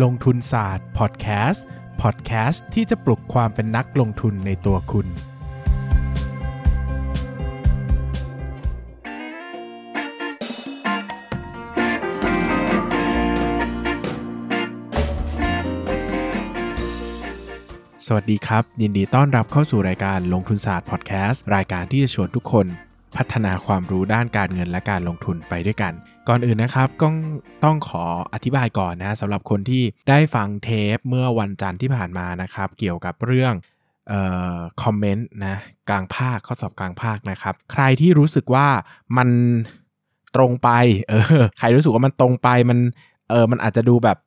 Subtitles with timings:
[0.00, 1.66] ลงทุนศาสตร์พอดแคสต์
[2.02, 5.06] พอดแคสต์ที่จะปลุกความเป็นนักลงทุนในตัวคุณ
[18.06, 22.66] สวัสดีครับ ยินดีต้อนรับเข้าสู่รายการลงทุนศาสตร์พอดแคสต์รายการที่จะชวนทุกคน
[23.16, 25.92] พัฒนาความรู้ด้านการเงินและการลงทุนไปด้วยกัน
[26.28, 27.08] ก่อนอื่นนะครับก็
[27.64, 28.04] ต้องขอ
[28.34, 33.54] อธิบายก่อนนะสำหรับคนที่ได้ฟังเทปเมื่อวันจันทร์ที่ผ่านมานะครับ เกี่ยวกับเรื่อง
[34.12, 34.14] อ
[34.54, 35.56] อคอมเมนต์นะ
[35.88, 38.68] กลางภาคข้อสอบกลางภาคนะครับ ใครที่รู้สึกว่า
[39.16, 39.28] มัน
[40.36, 40.70] ตรงไป
[41.08, 42.78] เออใครรู้สึกว่ามันตรงไปมัน
[43.30, 44.18] เออมันอาจจะดูแบบ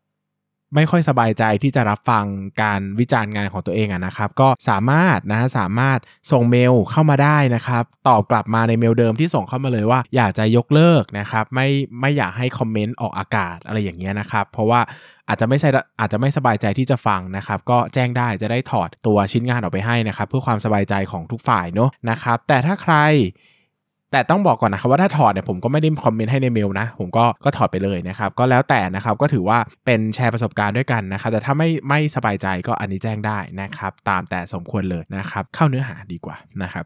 [0.75, 2.25] ไม่ค่อยสบายใจที่จะรับฟัง
[2.61, 5.99] การวิจารณ์งานของตัวเองอะนะครับ ก็สามารถนะสามารถ
[6.31, 11.67] ส่งเมลเข้ามาได้นะครับ ตอบกลับมาในเมลเดิมที่ส่งเข้ามาเลยว่า อยากจะยกเลิกนะครับไม่
[12.01, 14.81] ไม่อยากให้คอมเมนต์ออกอากาศอะไรอย่างเงี้ยนะครับเพราะว่า
[15.27, 15.69] อาจจะไม่ใช่
[15.99, 22.95] อาจจะไม่สบายใจที่จะฟังนะครับ ก็แจ้งได้จะได้ถอดตัวชิ้นงานออกไปให้นะครับ เพื่อความสบายใจของทุกฝ่ายเนาะนะครับ แต่ถ้าใคร
[24.11, 36.85] แต่ต้องบอกก่อนนะครับว่าถ้าถอดเนี่ยผมก็ไม่ได้คอมเมนต์ให้ในเมลนะ ผมก็ก็ถอดไปเลยนะครับ ก็แล้วแต่นะครับก็ถือว่าเป็นแชร์ประสบการณ์ด้วยกันนะครับ แต่ถ้าไม่ไม่สบายใจก็อันนี้แจ้งได้นะครับ ตามแต่สมควรเลยนะครับ เข้าเนื้อหาดีกว่านะครับ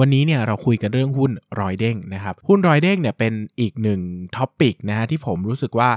[0.00, 4.00] วันนี้เนี่ยเราคุยกันเรื่องหุ้นรอยเด้งนะครับ หุ้นรอยเด้งเนี่ยเป็นอีกหนึ่ง
[4.36, 5.90] ท็อปปิกนะฮะที่ผมรู้สึกว่า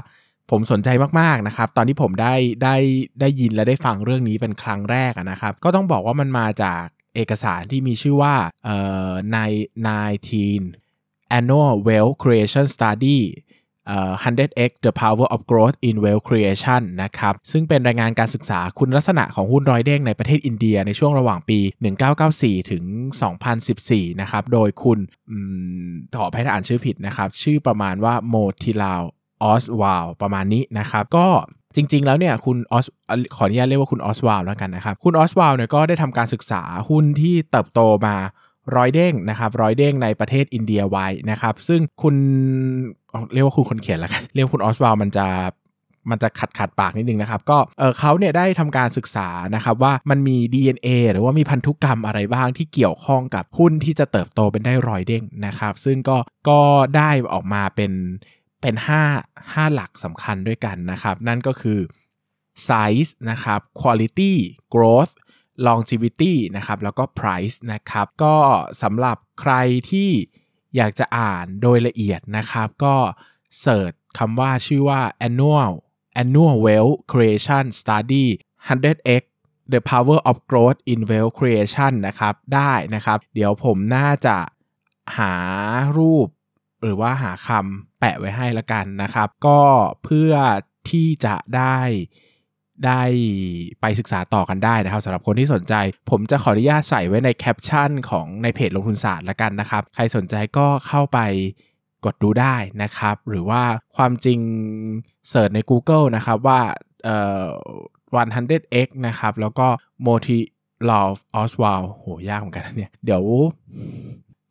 [0.50, 0.88] ผมสนใจ
[1.20, 2.76] มากๆนะครับ ตอนที่ผมได้ได้
[3.20, 8.76] ได้ยินและได้ฟังเรื่องนี้เป็นครั้งแรกนะครับ ก็ต้องบอกว่ามันมาจาก เอกสารที่มีชื่อว่าเอ่
[9.10, 9.12] อ
[10.22, 13.18] 19 Annual Wealth Creation Study
[13.86, 21.58] เอ่อ 100x The Power of Growth in Wealth Creation นะครับ ซึ่งเป็นรายงานการศึกษาคุณลักษณะของหุ้นรอยเด้งในประเทศอินเดียในช่วงระหว่างปี
[22.14, 22.84] 1994 ถึง
[23.52, 24.98] 2014 นะครับ โดยคุณ
[26.18, 29.02] ขอให้อ่านชื่อผิดนะครับ ชื่อประมาณว่าโมทิลาว
[29.42, 31.28] ออสวาลประมาณนี้นะครับ ก็
[31.76, 32.86] จริง ๆ แล้วเนี่ยคุณออส
[33.36, 38.16] ขออนุญาตเรียกว่าคุณออสวาลแล้วกันนะครับ คุณออสวาลเนี่ยก็ได้ทำการศึกษาหุ้นที่เติบโตมา
[38.76, 42.14] ร้อยเด้งนะครับร้อยเด้งในประเทศอินเดียไว้นะครับ ซึ่งคุณ
[43.32, 45.26] เรียกว่าคุณคนเขียนแล้วกันเรียกคุณออสวาลมันจะ
[46.10, 56.16] มันจะขัดขัดปากนิดนึงนะครับ ก็เออเขาเนี่ยได้ทำการศึกษานะครับว่ามันมี DNA หรือว่ามีพันธุกรรมอะไรบ้างที่เกี่ยวข้องกับหุ้นที่จะเติบโตเป็นได้ร้อยเด้งนะครับ ซึ่งก็
[56.48, 56.60] ก็
[56.96, 57.92] ได้ออกมาเป็น
[58.62, 58.74] เป็น
[59.14, 61.80] 5 5 หลักสำคัญด้วยกันนะครับ นั่นก็คือ
[62.68, 64.34] size นะครับ quality
[64.74, 65.12] growth
[65.66, 68.36] longevity นะครับ แล้วก็ price นะครับ ก็
[68.82, 69.54] สำหรับใคร
[69.90, 70.10] ที่
[70.76, 72.96] อยากจะอ่านโดยละเอียดนะครับ ก็
[73.60, 75.72] เสิร์ชคำว่าชื่อว่า annual
[76.22, 78.26] annual wealth creation study
[78.68, 79.22] 100x
[79.72, 84.36] the power of growth in wealth creation นะครับ ได้นะครับ เดี๋ยวผมน่าจะ
[85.18, 85.34] หา
[85.98, 86.28] รูป
[86.82, 89.60] หรือว่าหาคำแปะไว้ให้ละกันนะครับ ก็
[90.04, 90.32] เพื่อ
[90.90, 91.78] ที่จะได้
[92.86, 93.02] ได้
[93.80, 95.74] ไปศึกษาต่อกันได้นะครับสำหรับคนที่สนใจ
[96.10, 101.18] ผมจะขออนุญาตใส่ไว้ในแคปชั่นของในเพจลงทุนศาสตร์ละกันนะครับ ใครสนใจก็เข้าไป
[102.04, 103.62] กดดูได้นะครับ หรือว่า
[103.96, 104.40] ความจริง
[105.28, 106.60] search ใน Google นะครับว่า
[107.04, 107.46] เอ่อ
[108.36, 109.66] 100x นะครับ แล้วก็
[110.06, 113.22] Motilal Oswal โห ยากเหมือนกันเนี่ย เดี๋ยว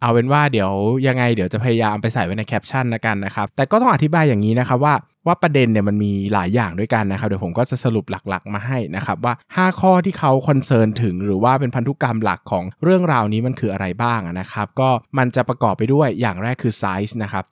[0.02, 0.72] เอาเป็นว่าเดี๋ยว
[1.08, 4.94] ยังไงเดี๋ยวจะพยายามไปใส่ไว้ในแคปชั่นละกันนะครับ แต่ก็ต้องอธิบายอย่างนี้นะครับว่า
[5.28, 17.44] ว่าประเด็นเนี่ยมันมีหลายอย่างด้วยกันนะครับ เดี๋ยวผมก็จะสรุปหลักๆ มาให้นะครับว่า 5 ข้อที่เขา concern ถึง หรือว่าเป็นพันธุกรรมหลักของเรื่องราวนี้มันคืออะไรบ้างนะครับ ก็มันจะประกอบไปด้วยอย่างแรกคือไซส์นะครับ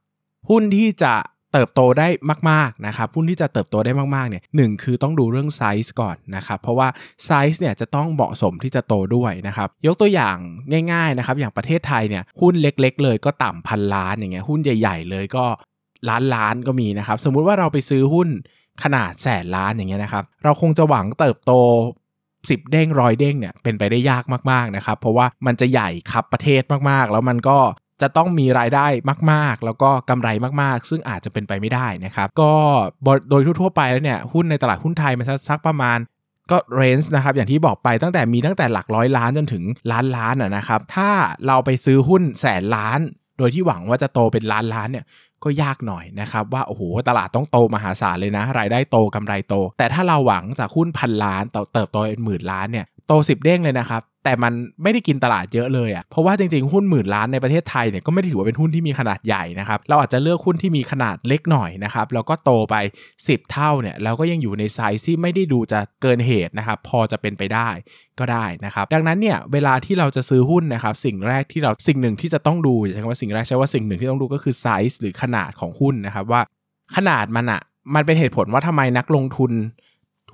[0.50, 1.14] หุ้นที่จะ
[1.54, 2.08] เติบโตได้
[2.50, 6.88] มากๆนะครับหุ้นที่จะเติบโตได้มากๆเนี่ยหคือต้องดูเรื่องไซส์ก่อนนะครับเพราะว่า
[7.26, 10.38] ไซส์เนี่ยจะต้องเหมาะสมที่จะโตด้วยนะครับยกตัวอย่าง
[10.92, 15.46] ง่ายๆนะครับอย่างประเทศไทยเนี่ยหุ้นเล็กๆ เลยก็ต่ำพันล้านอย่างเงี้ยหุ้นใหญ่ ๆ เลยก็
[16.10, 18.30] ล้านล้านก็มีนะครับสมมุติว่าเราไปซื้อหุ้น
[18.84, 21.54] ขนาดแสนล้านอย่างเงี้ยนะครับเราคงจะหวังเติบโต
[22.32, 27.58] 10เด้งร้อยเด้งเนี่ยเป็นไปได้ยากมากๆนะครับเพราะว่ามันจะใหญ่ขับประเทศมากๆ แล้วมันก็
[28.02, 28.88] จะต้องมีรายได้
[29.32, 30.30] มาก ๆ แล้วก็กำไร
[30.62, 32.54] มากๆ ซึ่งอาจจะเป็นไปไม่ได้นะครับ ก็
[33.30, 35.98] โดยทั่ว ๆ ไปแล้วเนี่ยหุ้นในตลาดหุ้นไทยมันสักประมาณ
[36.52, 41.10] ก็เรนจ์นะครับอย่างที่บอกไปตั้งแต่มีตั้งแต่หลักร้อยล้านจนถึงล้านล้านนะครับ ถ้า
[41.48, 43.00] เราไปซื้อหุ้นแสนล้าน
[43.38, 45.06] โดยที่หวังว่าจะโตเป็นล้านล้านเนี่ย
[45.44, 51.44] ก็ยากหน่อยนะครับ ว่าโอ้โหตลาดต้องโตมหาศาลเลยนะ รายได้โตกำไรโต แต่ถ้าเราหวังจากหุ้นพันล้าน
[51.74, 62.76] เติบโตเป็นหมื่นล้านเนี่ยโต 10 เด้งเลยนะครับ แต่มันไม่ได้กินตลาดเยอะเลยอะ่ะเพราะว่าจริงๆ หุ้นหมื่นล้านในประเทศไทยเนี่ยก็ไม่ได้ถือว่าเป็นหุ้นที่มีขนาดใหญ่นะครับเราอาจจะเลือกหุ้นที่มีขนาดเล็กหน่อยนะครับแล้วก็โตไป
[63.18, 67.70] 10 เท่าเนี่ยเราก็ยังอยู่ในไซส์ที่ไม่ได้ดูจะเกินเหตุนะครับพอจะเป็นไปได้
[68.20, 76.42] ก็ได้นะครับดังนั้นเนี่ยเวลาที่เราจะซื้อหุ้นนะครับสิ่งแรกที่เราสิ่งหนึ่งที่จะต้องดูใช้คำว่าสิ่งแรกใช้ว่าสิ่งหนึ่งที่ต้องดูก็คือไซส์หรือขนาดของหุ้นนะครับว่า
[76.96, 77.62] ขนาดมันอะ
[77.96, 79.52] มันเป็นเหตุผลว่าทำไมนักลงทุน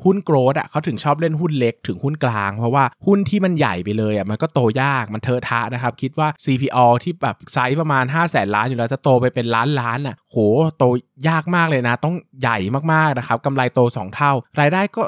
[0.04, 10.38] หุ้นโกรดอะเขาถึงชอบเล่นหุ้นเล็กถึงหุ้นกลาง เพราะว่าหุ้นที่มันใหญ่ไปเลยอะมันก็โตยากมันเทอะทะนะครับ คิดว่า CPO ที่แบบไซส์ประมาณ 5 0 0แสนล้านอยู่แล้วจะโตไปเป็นล้านล้านอะโห
[10.78, 10.84] โต
[11.28, 12.58] ยากมากเลยนะ ต้องใหญ่
[12.94, 15.04] มากๆนะครับกำไรโต 2 เท่า รายได้ก็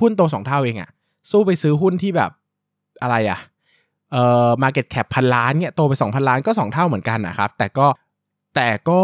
[0.00, 0.90] หุ้นโต 2 เท่าเองอะ
[1.30, 2.30] สู้ไปซื้อหุ้นที่แบบ
[3.02, 3.38] อะไรอะ
[4.12, 7.86] เอ่อ market cap พันล้านเนี่ยโตไป 2,000 ล้านก็ 2 เท่าเหมือนกันนะครับแต่ก็
[8.54, 9.02] แต่ก็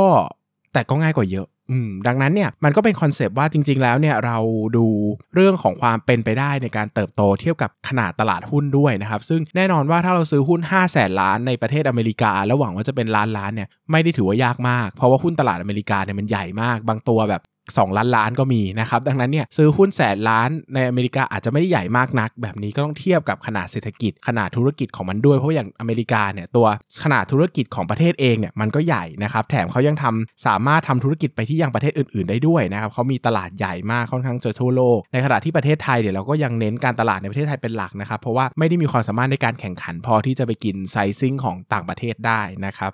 [0.72, 4.38] แต่ก็ง่ายกว่าเยอะ อืมดังนั้นเนี่ยมันก็เป็น concept ว่าจริง ๆ แล้วเนี่ยเรา
[4.76, 4.86] ดู
[5.34, 17.42] เรื่องของความเป็นไปได้ในการเติบโตเทียบกับขนาดตลาดหุ้นด้วยนะครับ ซึ่งแน่นอนว่าถ้าเราซื้อหุ้น 5 0 0แสนล้านในประเทศอเมริกา แล้วหวังว่าจะเป็นล้านล้านเนี่ยไม่ได้ถือว่ายากมาก เพราะว่าหุ้นตลาดอเมริกาเนี่ยมันใหญ่มาก บางตัวแบบ
[17.76, 26.66] 2 ล้านล้านก็มีนะครับ ดังนั้นเนี่ยซื้อหุ้นแสนล้านในอเมริกาอาจจะไม่ได้ใหญ่มากนัก แบบนี้ก็ต้องเทียบกับขนาดเศรษฐกิจขนาดธุรกิจของมันด้วย เพราะอย่างอเมริกาเนี่ยตัว
[27.04, 42.92] ขนาดธุรกิจของประเทศเองเนี่ยมันก็ใหญ่นะครับแถมเขายังทำสามารถทำธุรกิจไปที่ยังประเทศอื่น ๆ ได้ด้วยนะครับเขามีตลาดใหญ่มากค่อนข้างจะทั่วโลก ในขณะที่ประเทศไทยเดี๋ยวเราก็ยังเน้นการตลาดในประเทศไทยเป็นหลักนะครับเพราะว่าไม่ได้มีความสามารถในการแข่งขันพอที่จะไปกินไซซิ่งของต่างประเทศได้นะครับ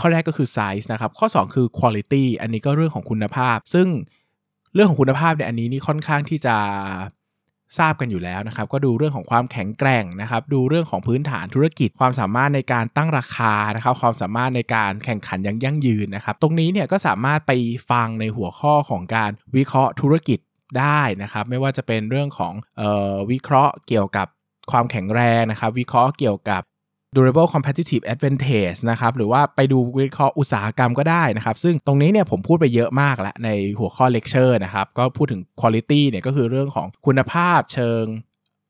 [0.00, 3.88] ข้อแรกก็คือไซส์นะครับ ข้อ 2 คือ quality อันนี้ก็เรื่องของคุณภาพ ซึ่ง
[4.74, 6.56] เรื่องของคุณภาพเนี่ยอันนี้นี่ค่อนข้างที่จะ
[7.78, 17.52] ทราบกันอยู่แล้วนะครับ ก็ดูเรื่องของความแข็งแกร่งนะครับ ดูเรื่องของพื้นฐานธุรกิจ ความสามารถในการตั้งราคานะครับ ความสามารถในการแข่งขันยังยั่งยืนนะครับ ตรงนี้เนี่ยก็สามารถไป
[17.90, 20.38] ฟังในหัวข้อของการวิเคราะห์ธุรกิจ
[20.78, 22.82] ได้นะครับ ไม่ว่าจะเป็นเรื่องของอ
[23.12, 24.26] อวิเคราะห์เกี่ยวกับ
[24.70, 26.62] ความแข็งแรงนะครับ วิเคราะห์เกี่ยวกับ
[27.16, 33.48] durable competitive advantage นะครับหรือว่าไปดูวิเคราะห์อุตสาหกรรมก็ได้นะครับ ซึ่งตรงนี้เนี่ยผมพูดไปเยอะมากแล้วใน
[33.78, 38.04] หัวข้อเลคเชอร์นะครับ ก็พูดถึง quality เนี่ยก็คือเรื่องของคุณภาพเชิง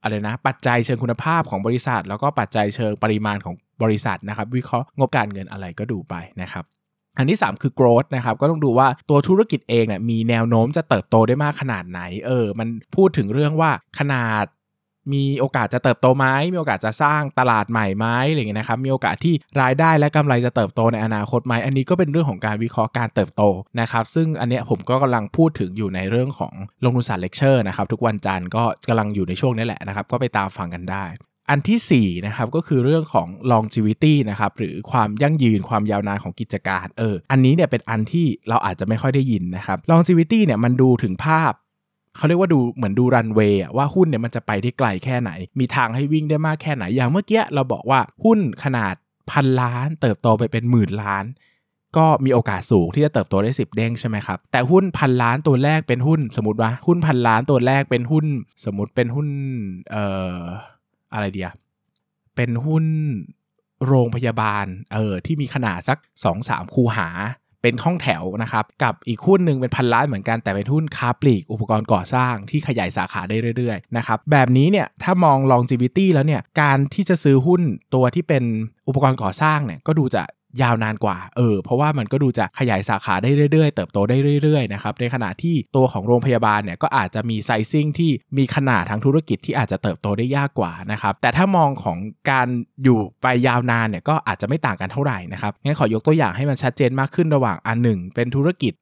[0.03, 6.65] อะไรนะปัจจัยเชิงคุณภาพของบริษัท แล้วก็ปัจจัยเชิงปริมาณของบริษัทนะครับ วิเคราะห์งบการเงินอะไรก็ดูไปนะครับ
[7.19, 14.45] อันที่ 3 คือ growth นะครับ ก็ต้องดูว่าตัวธุรกิจเองเนี่ยมีแนวโน้มจะเติบโตได้มากขนาดไหน เออ มันพูดถึงเรื่องว่าขนาด
[15.13, 23.43] มีโอกาสจะเติบโตไหมมีโอกาสจะสร้างตลาดใหม่ไหมอะไรเงี้ยนะครับ มีโอกาสที่รายได้และกำไรจะเติบโตในอนาคตไหมอันนี้ก็เป็นเรื่องของการวิเคราะห์การเติบโต
[23.81, 26.53] นะครับ ซึ่งอันเนี้ยผมก็กำลังพูดถึงอยู่ในเรื่องของ
[26.85, 31.07] ลงทุนศาสตร์เลคเชอร์นะครับ ทุกวันจันทร์ก็กำลังอยู่ในช่วงนี้แหละนะครับ ก็ไปตามฟังกันได้
[31.51, 41.53] อันที่4นะครับก็คือเรื่องของ longevity นะครับหรือความยั่งยืนความยาวนานของกิจการเอออันนี้เนี่ยเป็นอันที่เราอาจจะไม่ค่อยได้ยินนะครับ longevity เนี่ยมันดูถึงภาพ
[42.17, 45.31] เขาเรียกว่าดูเหมือนดูรันเวย์ว่าหุ้นเนี่ยมันจะไปได้ไกลแค่ไหน
[45.61, 48.95] มีทางให้วิ่งได้มากแค่ไหน อย่างเมื่อกี้เราบอกว่าหุ้นขนาด
[49.31, 51.25] พันล้าน เติบโตไปเป็นหมื่นล้าน
[51.97, 58.27] ก็มีโอกาสสูงที่จะเติบโตได้ 10 เด้งใช่ไหมครับ แต่หุ้นพันล้านตัวแรกเป็นหุ้นสมมติว่าหุ้นพันล้านตัวแรกเป็นหุ้น
[58.65, 59.29] สมมติเป็นหุ้น
[59.91, 60.05] เอ่
[60.37, 60.41] อ
[61.15, 61.51] อะไรเดีย
[62.37, 62.85] เป็นหุ้น
[63.87, 65.99] โรงพยาบาลเออที่มีขนาดสัก
[66.37, 67.09] 2-3 คูหา
[67.63, 77.63] เป็นห้องแถวนะครับกับอีกหุ้นหนึ่งเป็นพันล้านเหมือนกันแต่เป็นหุ้นค้าปลีกอุปกรณ์ก่อสร้างที่ขยายสาขาได้เรื่อยๆนะครับแบบนี้เนี่ยถ้ามอง longevity แล้วเนี่ยการที่จะซื้อหุ้น
[77.95, 78.45] ตัวที่เป็น
[78.89, 80.23] อุปกรณ์ก่อสร้างเนี่ยก็ดูจะ
[80.63, 91.99] ยาวนานกว่า เออ เพราะว่ามันก็ดูจะขยายสาขาได้เรื่อยๆ เติบโตได้เรื่อยๆ นะครับ ในขณะที่ตัวของโรงพยาบาลเนี่ยก็อาจจะมีไซซิ่งที่มีขนาดทางธุรกิจที่อาจจะเติบโตได้ยากกว่านะครับ แต่ถ้ามองของ
[92.31, 92.49] การ
[92.85, 98.73] อยู่ไปยาวนานเนี่ยก็อาจจะไม่ต่างกันเท่าไหร่นะครับ งั้นขอยกตัวอย่างให้มันชัดเจนมากขึ้นระหว่างอันหนึ่งเป็นธุรกิจ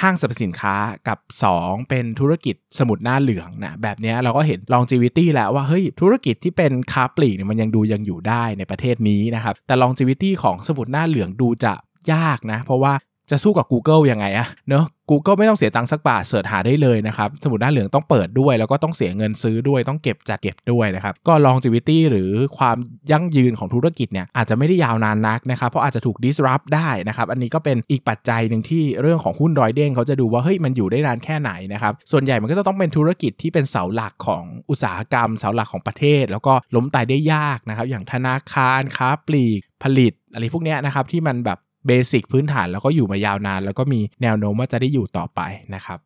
[0.00, 0.76] ห้างสรรพสินค้า
[1.08, 1.18] กับ
[1.54, 11.74] 2 เป็นธุรกิจสมุดหน้าเหลืองนะแบบนี้เราก็เห็นลองจีวิตี้แล้วว่าเฮ้ยธุรกิจที่เป็นค้าปลีกเนี่ยมันยังดูยังอยู่ได้ในประเทศนี้นะครับแต่ลองจีวิตี้ของสมุดหน้าเหลืองดูจะ
[12.12, 12.92] ยากนะ เพราะว่า
[13.30, 22.76] จะสู้กับ Google ยังไงอะเนอะ Google ไม่ต้องเสียตังค์สักบาทเสิร์ชหาได้เลยนะครับ สมุดหน้าเหลืองต้องเปิดด้วย แล้วก็ต้องเสียเงินซื้อด้วยต้องเก็บจัดเก็บด้วยนะครับ ก็ longevity หรือความ
[23.12, 45.40] ยั่งยืนของธุรกิจเนี่ยอาจจะไม่ได้ยาวนานนักนะครับ เพราะอาจจะถูก disrupt ได้นะครับ อันนี้ก็เป็นอีกปัจจัยหนึ่งที่เรื่องของหุ้นรอยเด้งเขาจะดูว่าเฮ้ยมันอยู่ได้นานแค่ไหนนะครับ ส่วนใหญ่มันก็จะต้องเป็นธุรกิจที่เป็นเสาหลักของอุตสาหกรรม เสาหลักของประเทศ แล้วก็ล้มตายได้ยากนะครับ อย่างธนาคารค้าปลีกผลิตอะไรพวกนี้นะครับที่มันแบบ เบสิกพื้นฐานแล้วก็อยู่มายาวนาน แล้วก็มีแนวโน้มว่าจะได้อยู่ต่อไป
[45.74, 45.98] นะครับ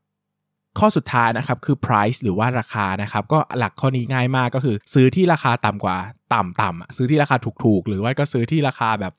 [0.78, 5.96] ข้อสุดท้ายนะครับคือ price หรือว่าราคานะครับก็หลักข้อนี้ง่ายมากก็คือ ซื้อที่ราคาต่ำกว่า
[6.34, 9.12] ต่ำต่ำซื้อที่ราคาถูกๆ หรือว่าก็ซื้อที่ราคาแบบ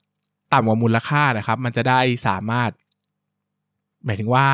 [0.52, 2.70] ต่ำกว่ามูลค่านะครับ มันจะได้สามารถ
[4.04, 4.46] หมายถึงว่า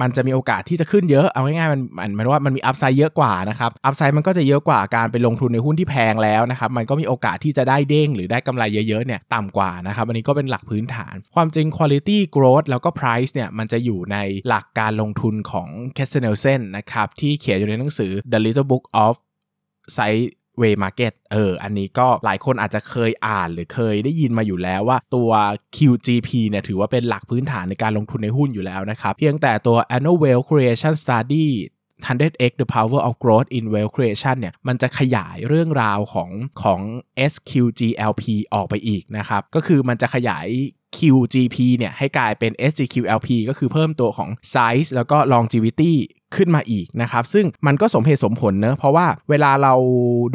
[0.00, 14.16] มันจะมีโอกาสที่จะขึ้นเยอะ เอาง่ายๆมันมันมันว่ามันมีอัพไซด์เยอะกว่านะครับอัพไซด์มันก็จะเยอะกว่าการไปลงทุนในหุ้นที่แพงแล้วนะครับมันก็มีโอกาสที่จะได้เด้ง หรือได้กำไรเยอะๆเนี่ยต่ำกว่านะครับอันนี้ก็เป็นหลักพื้นฐาน ความจริง quality growth แล้วก็ price เนี่ยมันจะอยู่ใน
[14.48, 18.84] หลักการลงทุนของ k e s s e n e l s e n นะครับที่เขียนอยู่ในหนังสือ The Little Book
[19.04, 19.12] of
[19.96, 20.26] Size
[20.60, 25.30] เวย์มาร์เก็ตเอออันนี้ก็หลายคนอาจจะเคยอ่านหรือเคยได้ยินมาอยู่แล้วว่าตัว
[25.76, 31.46] QGLP เนี่ยถือว่าเป็นหลักพื้นฐานในการลงทุนในหุ้นอยู่แล้วนะครับ เพียงแต่ตัว annual wealth creation study
[32.06, 36.30] 100x the power of growth in wealth creation เนี่ยมันจะขยายเรื่องราวของ
[36.62, 36.80] ของ
[37.32, 38.24] SQGLP
[38.54, 40.46] ออกไปอีกนะครับ ก็คือมันจะขยาย
[40.96, 45.94] QGP เนี่ยให้กลายเป็น SGQLP ก็คือเพิ่มตัวของ size แล้วก็ longevity
[46.36, 49.74] ขึ้นมาอีกนะครับ ซึ่งมันก็สมเหตุสมผลเนะเพราะว่าเวลาเรา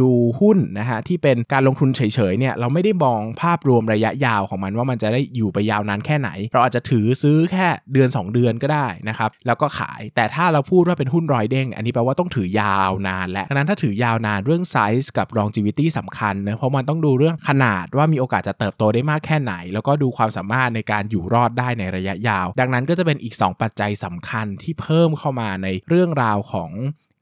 [0.02, 26.72] ดูหุ้นนะฮะที่เป็นการลงทุนเฉยๆเนี่ยเราไม่ได้มองภาพรวมระยะยาวของมันว่ามันจะได้อยู่ไปยาวนานแค่ไหน เราอาจจะถือซื้อแค่เดือน 2 เดือนก็ได้นะครับแล้วก็ขายแต่ถ้าเราพูดว่าเป็นหุ้นรอยเด้ง อันนี้แปลว่าต้องถือยาวนาน และดังนั้นถ้าถือยาวนานเรื่องไซส์กับ longevity สำคัญนะเพราะมันต้องดูเรื่องขนาดว่ามีโอกาสจะเติบโตได้มากแค่ไหน แล้วก็ดูความสามารถในการอยู่รอดได้ในระยะยาว ดังนั้นก็จะเป็นอีก 2 ปัจจัยสำคัญที่เพิ่มเข้ามาในเรื่องราวของ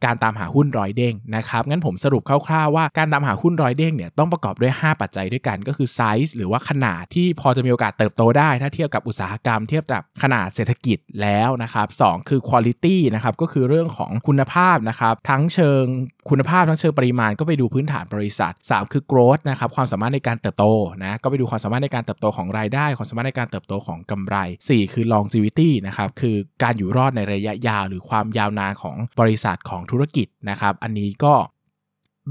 [0.05, 15.83] การตามหาหุ้นร้อยเด้งนะครับงั้นผมสรุปคร่าวๆว่าการตามหาหุ้นร้อยเด้งเนี่ยต้องประกอบด้วย 5 ปัจจัยด้วยกันก็คือไซส์หรือว่าขนาดที่พอจะมีโอกาสเติบโตได้ ถ้าเทียบกับอุตสาหกรรมเทียบกับขนาดเศรษฐกิจแล้วนะครับสองคือ quality นะครับก็คือเรื่องของคุณภาพนะครับทั้งเชิง
[16.29, 20.65] คุณภาพทั้งเชิงปริมาณก็ไปดูพื้นฐานบริษัท 3 คือ growth นะครับความสามารถในการเติบโต
[21.03, 24.35] นะก็ไปดูความสามารถในการเติบโตของรายได้ ความสามารถในการเติบโตของกำไร
[24.67, 31.33] 4 คือ longevity นะครับคือการอยู่รอดในระยะยาว หรือความยาวนานของบริษัทของธุรกิจนะครับ อันนี้ก็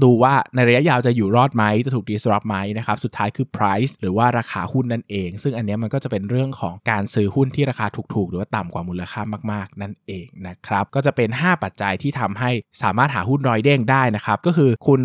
[0.03, 9.21] ดูว่าในระยะยาวจะอยู่รอดไหมจะถูก disrupt ไหมนะครับสุดท้ายคือ price หรือว่าราคาหุ้นนั่นเอง ซึ่งอันนี้มันก็จะเป็นเรื่องของการซื้อหุ้นที่ราคาถูกๆ หรือว่าต่ำกว่ามูลค่า
[9.51, 12.51] มากๆ นั่นเองนะครับก็จะเป็น 5 ปัจจัยที่ทำให้
[12.83, 15.01] สามารถหาหุ้นรอยเด้งได้นะครับก็คือคุณ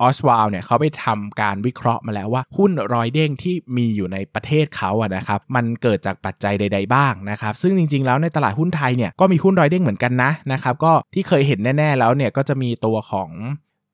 [0.00, 13.30] ออสวาลเนี่ยเขาไปทำการวิเคราะห์มาแล้วว่าหุ้นรอยเด้งที่มีอยู่ในประเทศเขาอะนะครับมันเกิดจากปัจจัยใด ๆบ้างนะครับซึ่งจริงๆแล้วในตลาดหุ้นไทยเนี่ยก็มีหุ้นรอยเด้งเหมือนกันนะนะครับก็ที่เคยเห็นแน่ๆแล้วเนี่ยก็จะมีตัวของ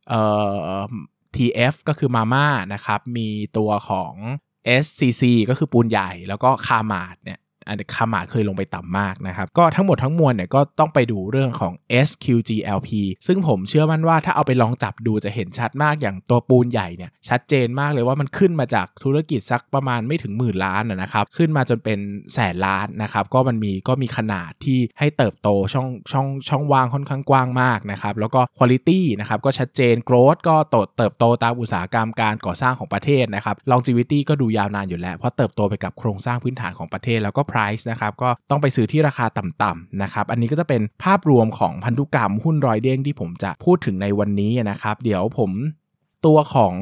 [0.09, 0.23] เอ่
[0.81, 0.85] อ
[1.37, 4.15] TF ก็คือมาม่านะครับ มีตัวของ
[4.85, 7.41] SCC ก็คือปูนใหญ่แล้วก็คามาดเนี่ย
[7.95, 11.73] คามาเคยลงไปต่ำมากนะครับ ก็ทั้งหมดทั้งมวลเนี่ยก็ต้องไปดูเรื่องของ
[12.07, 12.91] SQGLP
[13.27, 21.99] ซึ่งผมเชื่อมั่นว่าถ้าเอาไปลองจับดูจะเห็นชัดมากอย่างตัวปูนใหญ่เนี่ยชัดเจนมากเลยว่ามันขึ้นมาจากธุรกิจสักประมาณไม่ถึงหมื่นล้านนะครับ ขึ้นมาจนเป็น
[22.35, 45.51] แสนล้านนะครับ ก็มันมีก็มีขนาดที่ให้เติบโตช่องช่องช่องว่างค่อนข้างกว้างมากนะครับ แล้วก็คุณภาพนะครับก็ชัดเจน growth ก็โตเติบโตตามอุตสาหกรรมการก่อสร้างของประเทศนะครับ longevity ก็ดูยาวนานอยู่แล้ว เพราะเติบโตไปกับโครงสร้างพื้นฐานของประเทศแล้วก็ price นะครับก็ต้องไปซื้อที่ราคาต่ำๆนะครับอันนี้ก็จะเป็นภาพรวมของพันธุกรรมหุ้นรอยเด้งที่ผมจะพูดถึงในวันนี้นะครับ เดี๋ยวผม
[46.27, 46.75] ตัวของ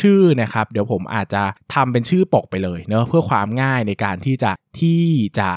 [0.00, 1.42] ชื่อนะครับเดี๋ยวผมอาจจะ
[1.74, 5.02] ทำเป็นชื่อปกไปเลยเนอะเพื่อความง่ายในการที่จะที่
[5.38, 5.50] จะ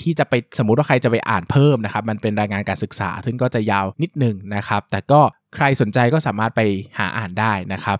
[0.00, 5.20] ที่จะไปสมมุติว่าใครจะไปอ่านเพิ่มนะครับ มันเป็นรายงานการศึกษา ซึ่งก็จะยาวนิดหนึ่งนะครับ แต่ก็
[5.54, 6.60] ใครสนใจก็สามารถไป
[6.98, 7.98] หาอ่านได้นะครับ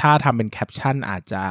[0.00, 1.42] ถ้าทำเป็นแคปชั่นอาจจะ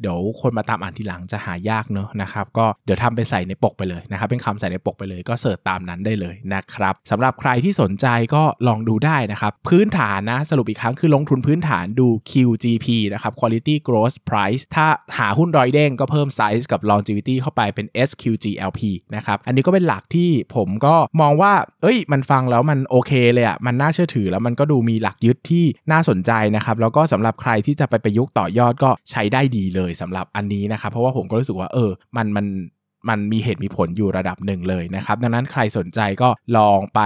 [0.00, 14.86] เดี๋ยวคนมาตามอ่านทีหลังจะหายากเนอะนะครับก็เดี๋ยวทำไปใส่ในปกไปเลยนะครับเป็นคำใส่ในปกไปเลยก็ search ตามนั้นได้เลยนะครับสำหรับใครที่สนใจก็ลองดูได้นะครับพื้นฐานนะสรุปอีกครั้งคือลงทุนพื้นฐานดู SQGLP นะครับ Quality Growth Price ถ้า
[15.18, 18.80] หาหุ้นรอยเด้งก็เพิ่มไซส์กับ Longevity เข้าไปเป็น SQGLP
[19.16, 32.46] นะครับอันนี้ก็เป็นหลักที่ผมก็มองว่า เอ้ย มันฟังแล้วมันโอเคเลยอะ่ะมันน่าเชื่อถือแล้วมันก็ดูมีหลักยึดที่น่าสนใจนะครับแล้วก็สำหรับใครที่จะไปประยุกต์ต่อยอดก็ใช้ได้ดีเลยสำหรับอันนี้นะครับ เพราะว่าผมก็รู้สึกว่าเออ มันมัน
[33.08, 37.00] มันมีเหตุมีผลอยู่ระดับหนึ่งเลยนะครับ ดังนั้นใครสนใจก็ลองไป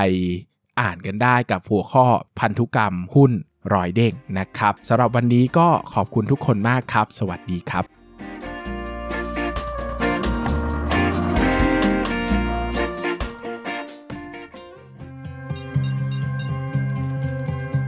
[0.81, 2.05] อ่านกันได้กับหัวข้อ
[2.39, 3.33] พันธุกรรมหุ้น
[3.73, 7.96] ร้อยเด้งนะครับสำหรับวันนี้ก็ขอบคุณทุกคนมากครับ สวัสดีครับ